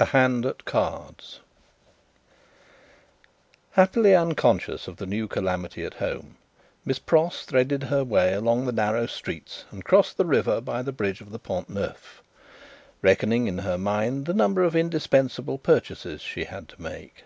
[0.00, 1.38] A Hand at Cards
[3.74, 6.38] Happily unconscious of the new calamity at home,
[6.84, 10.90] Miss Pross threaded her way along the narrow streets and crossed the river by the
[10.90, 12.20] bridge of the Pont Neuf,
[13.00, 17.22] reckoning in her mind the number of indispensable purchases she had to make.